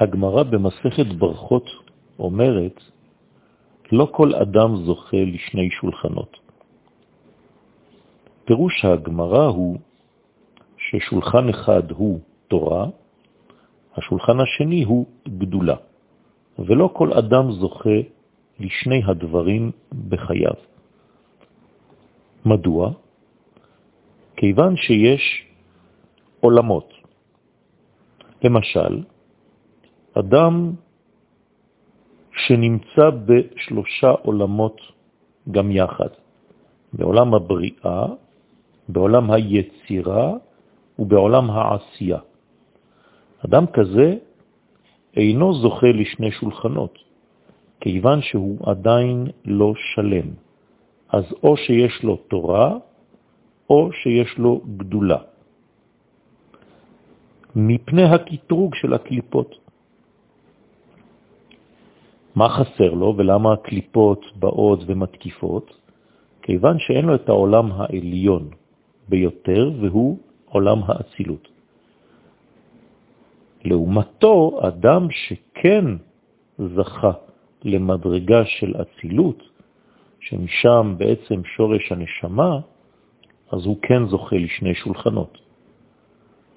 הגמרא 0.00 0.42
במסכת 0.42 1.06
ברכות 1.18 1.66
אומרת, 2.18 2.80
לא 3.92 4.08
כל 4.12 4.34
אדם 4.34 4.76
זוכה 4.76 5.16
לשני 5.16 5.70
שולחנות. 5.70 6.36
פירוש 8.44 8.84
הגמרא 8.84 9.46
הוא 9.46 9.78
ששולחן 10.78 11.48
אחד 11.48 11.90
הוא 11.90 12.20
תורה, 12.48 12.86
השולחן 13.96 14.40
השני 14.40 14.82
הוא 14.82 15.06
גדולה, 15.28 15.76
ולא 16.58 16.90
כל 16.92 17.12
אדם 17.12 17.52
זוכה 17.52 17.98
לשני 18.60 19.02
הדברים 19.06 19.70
בחייו. 20.08 20.56
מדוע? 22.46 22.92
כיוון 24.36 24.76
שיש 24.76 25.46
עולמות. 26.40 26.88
למשל, 28.44 29.04
אדם 30.18 30.72
שנמצא 32.32 33.10
בשלושה 33.26 34.10
עולמות 34.10 34.80
גם 35.50 35.70
יחד, 35.70 36.12
בעולם 36.92 37.34
הבריאה, 37.34 38.06
בעולם 38.88 39.30
היצירה 39.30 40.32
ובעולם 40.98 41.50
העשייה. 41.50 42.18
אדם 43.44 43.64
כזה 43.66 44.16
אינו 45.16 45.54
זוכה 45.54 45.86
לשני 45.86 46.30
שולחנות, 46.32 46.98
כיוון 47.80 48.22
שהוא 48.22 48.58
עדיין 48.70 49.26
לא 49.44 49.72
שלם. 49.94 50.28
אז 51.08 51.24
או 51.42 51.56
שיש 51.56 52.02
לו 52.02 52.16
תורה, 52.16 52.78
או 53.70 53.92
שיש 53.92 54.38
לו 54.38 54.60
גדולה. 54.76 55.18
מפני 57.56 58.04
הקטרוג 58.04 58.74
של 58.74 58.94
הקליפות. 58.94 59.59
מה 62.34 62.48
חסר 62.48 62.94
לו 62.94 63.14
ולמה 63.16 63.52
הקליפות 63.52 64.26
באות 64.36 64.80
ומתקיפות? 64.86 65.76
כיוון 66.42 66.78
שאין 66.78 67.04
לו 67.04 67.14
את 67.14 67.28
העולם 67.28 67.72
העליון 67.72 68.48
ביותר, 69.08 69.70
והוא 69.80 70.18
עולם 70.44 70.78
האצילות. 70.86 71.48
לעומתו, 73.64 74.60
אדם 74.62 75.06
שכן 75.10 75.84
זכה 76.58 77.12
למדרגה 77.64 78.44
של 78.44 78.74
אצילות, 78.82 79.42
שמשם 80.20 80.94
בעצם 80.98 81.44
שורש 81.56 81.92
הנשמה, 81.92 82.58
אז 83.52 83.66
הוא 83.66 83.76
כן 83.82 84.06
זוכה 84.06 84.36
לשני 84.36 84.74
שולחנות. 84.74 85.38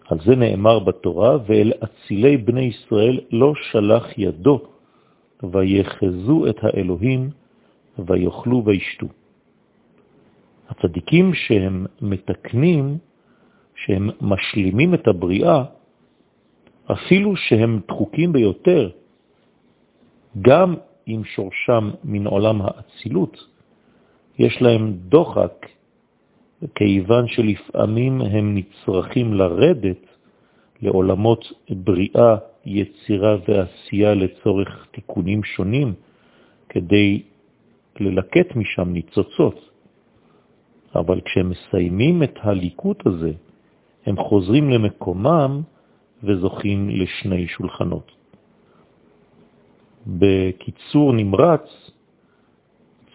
על 0.10 0.18
זה 0.26 0.36
נאמר 0.36 0.80
בתורה, 0.80 1.38
ואל 1.48 1.72
אצילי 1.84 2.38
בני 2.38 2.62
ישראל 2.62 3.20
לא 3.32 3.54
שלח 3.72 4.18
ידו, 4.18 4.62
ויחזו 5.52 6.48
את 6.50 6.64
האלוהים, 6.64 7.30
ויאכלו 8.00 8.64
וישתו. 8.66 9.08
הצדיקים 10.70 11.34
שהם 11.34 11.86
מתקנים, 12.02 12.98
שהם 13.76 14.10
משלימים 14.22 14.94
את 14.94 15.08
הבריאה, 15.08 15.64
אפילו 16.92 17.36
שהם 17.36 17.80
דחוקים 17.88 18.34
ביותר, 18.34 18.90
גם 20.42 20.76
עם 21.06 21.24
שורשם 21.24 21.92
מן 22.04 22.28
עולם 22.28 22.62
האצילות, 22.62 23.48
יש 24.40 24.62
להם 24.62 24.94
דוחק, 24.94 25.66
כיוון 26.76 27.28
שלפעמים 27.28 28.22
הם 28.22 28.56
נצרכים 28.58 29.34
לרדת 29.34 30.13
לעולמות 30.84 31.52
בריאה, 31.70 32.36
יצירה 32.66 33.36
ועשייה 33.48 34.14
לצורך 34.14 34.88
תיקונים 34.92 35.44
שונים, 35.44 35.94
כדי 36.70 37.22
ללקט 38.00 38.56
משם 38.56 38.90
ניצוצות. 38.90 39.70
אבל 40.96 41.22
כשהם 41.22 41.50
מסיימים 41.50 42.24
את 42.24 42.36
הליקוט 42.42 43.08
הזה, 43.08 43.32
הם 44.06 44.18
חוזרים 44.18 44.70
למקומם 44.70 45.62
וזוכים 46.24 46.90
לשני 46.90 47.48
שולחנות. 47.48 48.12
בקיצור 50.08 51.14
נמרץ, 51.14 51.92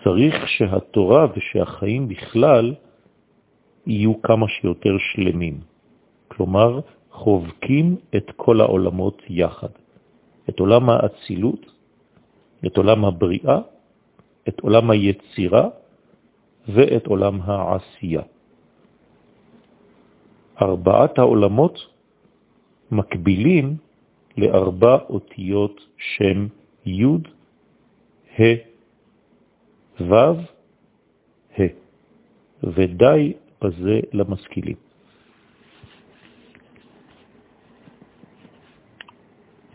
צריך 0.04 0.34
שהתורה 0.48 1.26
ושהחיים 1.36 2.08
בכלל 2.08 2.74
יהיו 3.86 4.22
כמה 4.22 4.46
שיותר 4.48 4.94
שלמים. 4.98 5.60
כלומר, 6.28 6.80
חובקים 7.18 7.96
את 8.16 8.30
כל 8.36 8.60
העולמות 8.60 9.22
יחד. 9.28 9.74
את 10.48 10.60
עולם 10.60 10.90
האצילות, 10.90 11.62
את 12.66 12.76
עולם 12.76 13.04
הבריאה, 13.04 13.58
את 14.48 14.60
עולם 14.60 14.90
היצירה 14.90 15.68
ואת 16.68 17.06
עולם 17.06 17.40
העשייה. 17.42 18.22
ארבעת 20.62 21.18
העולמות 21.18 21.76
מקבילים 22.90 23.76
לארבע 24.36 24.96
אותיות 25.10 25.76
שם 25.96 26.46
י' 26.86 27.04
ה' 28.38 28.62
ו' 30.00 30.14
ה', 31.58 31.74
ודי 32.62 33.32
בזה 33.62 34.00
למשכילים. 34.12 34.87